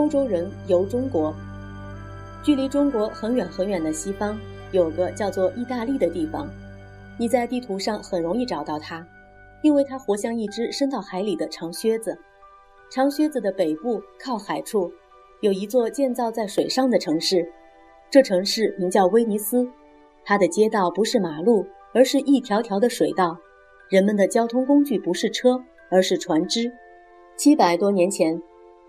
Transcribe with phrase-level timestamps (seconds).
[0.00, 1.34] 欧洲人游中国。
[2.42, 4.34] 距离中国很远很远的西方，
[4.72, 6.48] 有个叫做意大利的地方，
[7.18, 9.06] 你在地图上很容易找到它，
[9.62, 12.16] 因为它活像一只伸到海里的长靴子。
[12.90, 14.90] 长靴子的北部靠海处，
[15.42, 17.46] 有一座建造在水上的城市，
[18.08, 19.68] 这城市名叫威尼斯。
[20.24, 23.36] 它的街道不是马路，而是一条条的水道。
[23.90, 26.72] 人们的交通工具不是车，而是船只。
[27.36, 28.40] 七百多年前，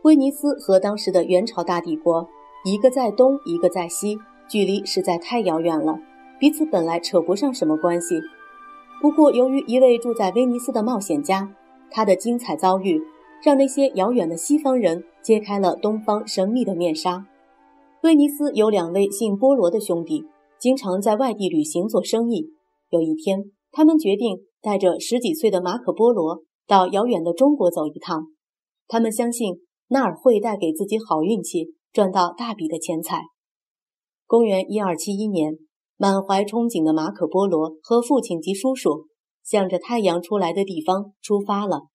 [0.03, 2.27] 威尼斯和当时的元朝大帝国，
[2.65, 4.17] 一个在东，一个在西，
[4.49, 5.99] 距离实在太遥远了，
[6.39, 8.19] 彼此本来扯不上什么关系。
[9.01, 11.53] 不过，由于一位住在威尼斯的冒险家，
[11.89, 13.01] 他的精彩遭遇。
[13.43, 17.25] 让那些遥远的西方人揭开了东方神秘的面纱。
[18.03, 20.25] 威尼斯有两位姓波罗的兄弟，
[20.59, 22.51] 经常在外地旅行做生意。
[22.91, 28.27] 有一天，他们决定带着十几岁的马可·波罗到遥远的中国走一趟。
[28.87, 29.55] 他们相信
[29.93, 33.23] 那儿会带给自己好运气，赚到大笔的钱财。
[34.25, 35.57] 公元一二七一年，
[35.97, 39.07] 满怀憧憬的马可·波罗和父亲及叔叔，
[39.43, 41.87] 向着太阳出来的地方出发了。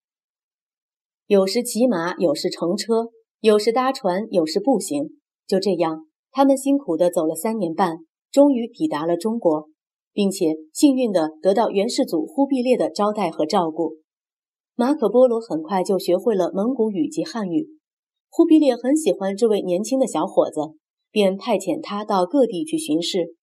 [1.27, 3.09] 有时骑马，有时乘车，
[3.41, 5.13] 有时搭船，有时步行。
[5.47, 9.71] 就这样，他们辛苦地走了三年半，终于抵达了中国，
[10.13, 13.95] 并且幸运地得到元世祖忽必烈的招待和照顾。
[14.75, 17.76] 马可·波罗很快就学会了蒙古语及汉语。
[18.29, 20.77] 忽必烈很喜欢这位年轻的小伙子，
[21.11, 23.35] 便派遣他到各地去巡视。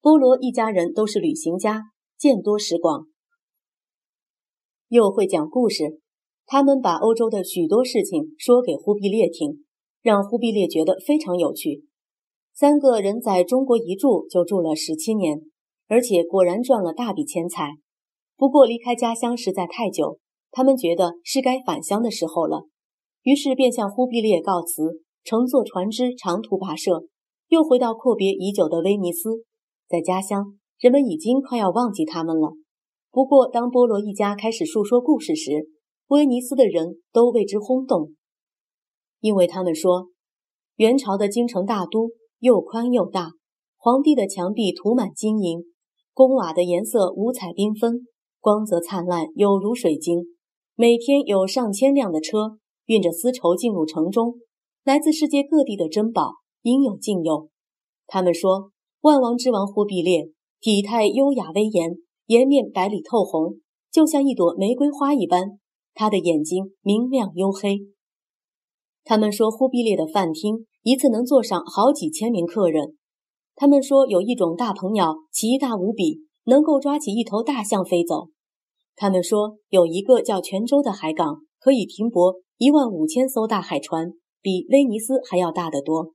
[0.00, 1.82] 波罗一家人都是旅行家，
[2.18, 3.06] 见多识广，
[4.88, 6.00] 又会讲故事。
[6.46, 9.64] 他们把欧洲的许多事情说给忽必烈听，
[10.02, 11.84] 让忽必烈觉得非常有趣。
[12.52, 15.40] 三个人在中国一住就住了十七年，
[15.88, 17.78] 而且果然赚了大笔钱财。
[18.36, 20.18] 不过离开家乡实在太久，
[20.50, 22.66] 他们觉得是该返乡的时候了，
[23.24, 27.06] 于是便向忽必烈告辞，乘坐船只长途跋涉，
[27.48, 29.44] 又回到阔别已久的威尼斯。
[29.88, 32.52] 在家乡，人们已经快要忘记他们了。
[33.10, 35.68] 不过，当波罗一家开始述说故事时，
[36.08, 38.10] 威尼斯的人都为之轰动，
[39.20, 40.08] 因为他们说，
[40.76, 43.30] 元朝的京城大都又宽又大，
[43.78, 45.62] 皇帝的墙壁涂满金银，
[46.12, 48.00] 宫瓦的颜色五彩缤纷，
[48.38, 50.26] 光泽灿烂，有如水晶。
[50.76, 54.34] 每天有上千辆的车运着丝绸进入城中，
[54.84, 57.48] 来自世界各地的珍宝应有尽有。
[58.06, 60.30] 他们说，万王之王忽必烈
[60.60, 61.96] 体态优雅威严，
[62.26, 63.56] 颜面白里透红，
[63.90, 65.58] 就像一朵玫瑰花一般。
[65.94, 67.86] 他的眼睛明亮黝黑。
[69.04, 72.96] 他们说，忽必烈的饭厅一次能坐上好几千名客人。
[73.54, 78.28] 他们说，有一种大鹏鸟奇大无比，能够抓起一头大象飞走。
[78.96, 86.12] 他们说，有一个叫泉州的海港，可以停泊一万五千艘大海船，比威尼斯还要大得多。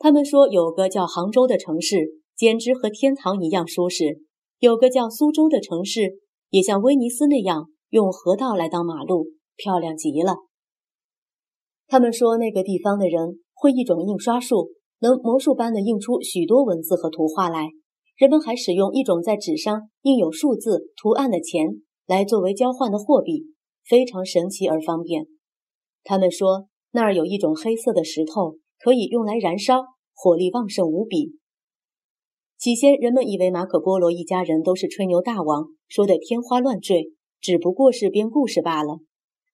[0.00, 4.18] 他们说，有个叫杭州的城市，简直和天堂一样舒适。
[4.58, 6.18] 有个叫苏州的城市，
[6.48, 7.66] 也像威尼斯那样。
[7.90, 10.34] 用河道来当马路，漂亮极了。
[11.86, 17.68] 他们说那个地方的人会一种印刷术，能魔术般的印出许多文字和图画来。
[18.16, 23.46] 人们还使用一种在纸上印有数字图案的钱来作为交换的货币，
[23.90, 25.26] 非常神奇而方便。
[26.04, 29.82] 他们说那儿有一种黑色的石头，可以用来燃烧，
[30.14, 31.32] 火力旺盛无比。
[32.56, 37.12] 起先人们以为马可·波罗一家人都是吹牛大王，说的天花乱坠。
[37.40, 38.98] 只不过是编故事罢了。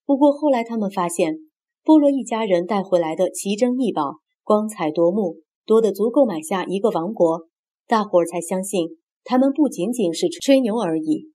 [0.05, 1.37] 不过后来他们发现，
[1.85, 7.47] 波罗一家人带回来的奇珍异宝光彩夺目，多得足够买下一个王国。
[7.87, 11.31] 大伙儿才相信他们不仅仅是吹牛而已。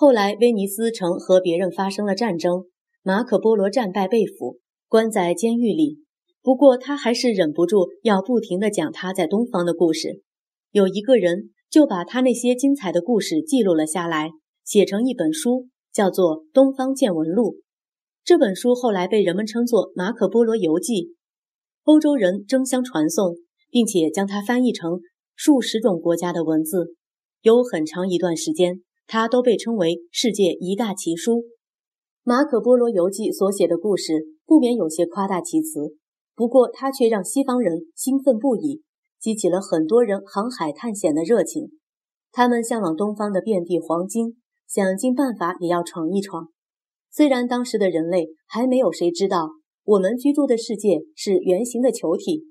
[0.00, 2.66] 后来威尼斯城和别人发生了战争，
[3.02, 5.98] 马可波罗战败被俘，关在监狱里。
[6.40, 10.22] 不过他还是忍不住要不停地讲他在东方的故事。
[10.70, 14.30] 有一个人就把他那些精彩的故事记录了下来，
[14.64, 15.66] 写成一本书。
[15.90, 17.54] 叫做《东方见闻录》，
[18.22, 20.92] 这本书后来被人们称作《马可·波罗游记》，
[21.82, 23.34] 欧洲人争相传颂，
[23.68, 25.00] 并且将它翻译成
[25.34, 26.94] 数十种国家的文字。
[27.42, 31.42] 有很长一段时间，它都被称为世界一大奇书。
[32.22, 35.96] 马可·波罗游记所写的故事不免有些夸大其词，
[36.36, 38.82] 不过它却让西方人兴奋不已，
[39.18, 41.72] 激起了很多人航海探险的热情。
[42.30, 44.36] 他们向往东方的遍地黄金。
[44.68, 46.48] 想尽办法也要闯一闯。
[47.10, 49.48] 虽然当时的人类还没有谁知道
[49.82, 52.44] 我们居住的世界是圆形的球体，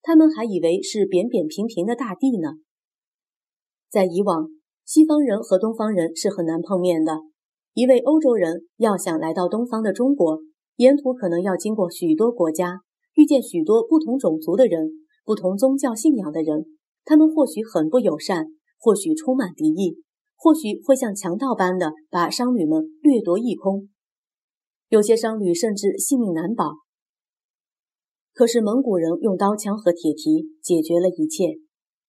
[0.00, 2.50] 他们还以为是扁扁平平的大地呢。
[3.90, 4.46] 在以往，
[4.84, 7.20] 西方人和东方人是很难碰面的。
[7.72, 10.40] 一位欧洲人要想来到东方的中国，
[10.76, 12.80] 沿途可能要经过许多国家，
[13.14, 14.90] 遇见许多不同种族的人、
[15.24, 16.66] 不同宗教信仰的人，
[17.04, 18.46] 他们或许很不友善，
[18.78, 19.96] 或许充满敌意，
[20.36, 23.88] 或许会像强盗般的把商旅们掠夺一空。
[24.90, 26.74] 有些商旅甚至性命难保。
[28.34, 31.54] 可是蒙古人用刀枪和铁蹄解决了一切，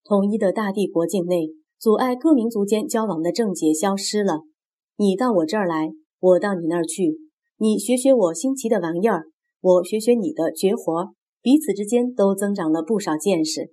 [0.04, 4.40] 统一的大帝国境内阻碍各民族间交往的症结消失了。
[4.96, 5.90] 你到我这儿来，
[6.20, 7.18] 我到你那儿去，
[7.58, 9.24] 你学学我新奇的玩意儿，
[9.60, 11.12] 我学学你的绝活，
[11.42, 13.70] 彼此之间都增长了不少见识。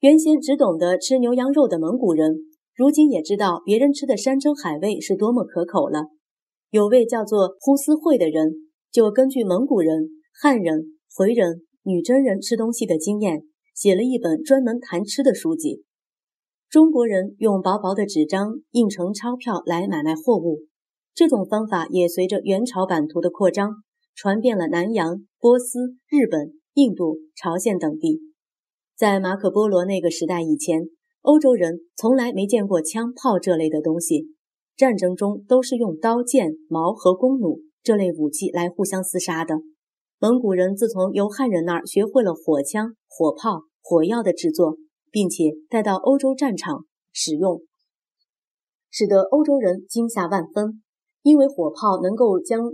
[0.00, 2.36] 原先只懂得吃牛羊肉的蒙古人，
[2.74, 6.04] 如今也知道别人吃的山珍海味是多么可口了。
[6.70, 8.52] 有位叫做呼斯慧的人，
[8.92, 10.98] 就根据蒙古人、汉人。
[11.16, 13.42] 回人、女真人吃东西的经验，
[13.74, 15.82] 写了一本专门谈吃的书籍。
[16.70, 20.66] 中国人用薄薄的纸张印成钞票来买卖货物，
[21.14, 23.76] 这种方法也随着元朝版图的扩张，
[24.14, 28.20] 传遍了南洋、波斯、日本、印度、朝鲜等地。
[28.94, 30.82] 在马可·波罗那个时代以前，
[31.22, 34.26] 欧洲人从来没见过枪炮这类的东西，
[34.76, 39.54] 战争中都是用刀剑、矛和弓弩这类武器来互相厮杀的。
[40.18, 44.76] 蒙古人自从由汉人那儿学会了火枪、火炮、火药的制作，
[45.10, 47.62] 并且带到欧洲战场使用，
[48.90, 50.82] 使得欧洲人惊吓万分。
[51.22, 52.70] 因为火炮能够将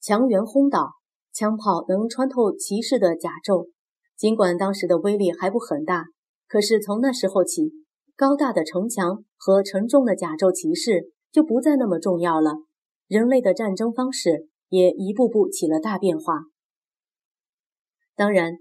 [0.00, 0.92] 强援轰倒，
[1.32, 3.68] 枪炮能穿透骑士的甲胄。
[4.16, 6.06] 尽管当时的威力还不很大，
[6.46, 7.72] 可是从那时候起，
[8.16, 12.52] 高大的城墙和沉重的甲胄骑士就不再那么重要了。
[13.08, 16.44] 人类的战争方式也一步步起了大变化。
[18.14, 18.54] 当然，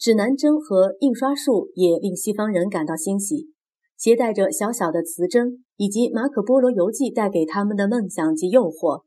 [0.00, 3.50] 指南针和印刷术也令西方人感到欣喜。
[3.98, 9.02] 携带着小小的磁针以及马可·波罗游记带给他们的梦想及诱惑，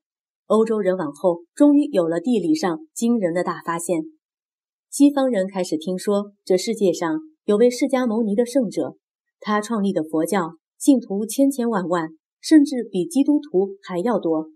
[0.45, 4.03] 欧洲人往后终于有了地理上惊人的大发现。
[4.91, 8.95] 西方人开始听说这世界上有位释迦牟尼的圣者，
[9.39, 12.09] 他创立的佛教信徒千千万万，
[12.39, 14.51] 甚至比基督徒还要多。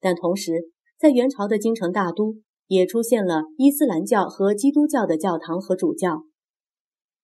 [0.00, 2.36] 但同时，在元朝的京城大都。
[2.66, 6.24] 也出现了伊斯兰教和基督教的教堂和主教。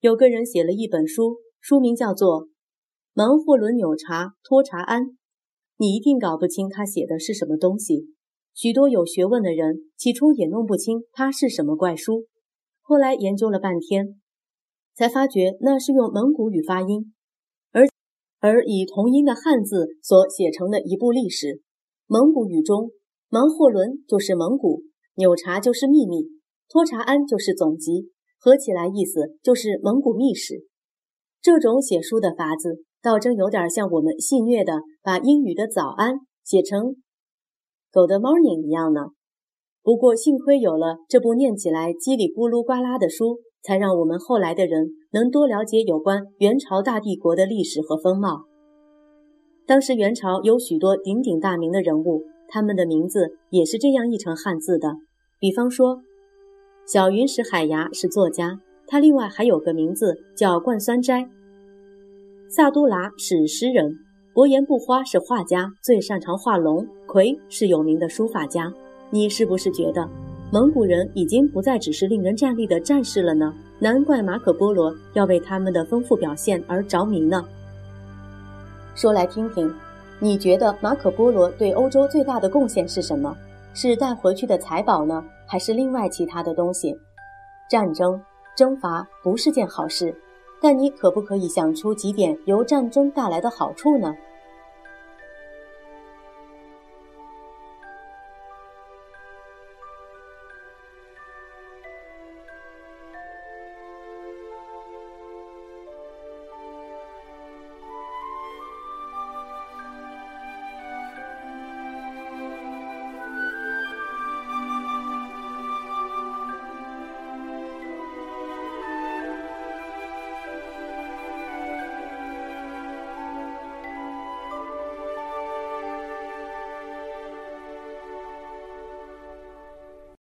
[0.00, 2.44] 有个人写了一本书，书名叫做
[3.14, 5.02] 《芒霍伦纽查托查安》，
[5.76, 8.06] 你一定搞不清他写的是什么东西。
[8.54, 12.26] 许多有学问的人起初也弄不清它是什么怪书，
[12.82, 14.20] 后来研究了半天，
[14.96, 17.14] 才发觉那是用蒙古语发音，
[17.70, 17.86] 而
[18.40, 21.62] 而以同音的汉字所写成的一部历史。
[22.08, 22.90] 蒙古语中，
[23.28, 24.82] 芒霍伦就是蒙古。
[25.18, 26.28] 纽查就是秘密，
[26.68, 30.62] 托查安就是总集，合起来意思就是蒙古秘史。
[31.42, 36.94] 这种写书的法子，倒真有点像我们戏谑的把英语的早安写成
[37.90, 39.08] Good morning 一样呢。
[39.82, 48.44] 不过幸亏有了这部念起来叽里咕噜呱啦的书，才让我们后来的人能多了解有关元朝大帝国的历史和风貌。
[49.66, 54.94] 当时元朝有许多鼎鼎大名的人物，他们的名字也是这样译成汉字的。
[55.40, 56.02] 比方说，
[56.84, 61.28] 小云石海牙是作家，他另外还有个名字叫冠酸斋。
[62.48, 63.96] 萨都剌是诗人，
[64.34, 66.84] 伯颜不花是画家，最擅长画龙。
[67.06, 68.72] 魁是有名的书法家。
[69.10, 70.08] 你是不是觉得
[70.50, 73.54] 蒙古人已经不再只是令人战栗的战士了呢？
[73.78, 77.46] 难怪马可波罗要为他们的丰富表现而着迷呢。
[78.96, 79.72] 说来听听，
[80.18, 83.36] 你觉得马可波罗对欧洲最大的贡献是什么？
[83.80, 86.98] 是带回去的财宝呢，还是另外其他的东西？
[87.70, 88.20] 战争
[88.56, 90.12] 征伐不是件好事，
[90.60, 94.12] 但你可不可以想出几点由战争带来的好处呢？